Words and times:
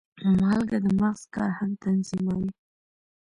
مالګه 0.39 0.77
د 0.85 0.87
مغز 1.01 1.21
کار 1.35 1.51
هم 1.59 1.71
تنظیموي. 1.83 2.49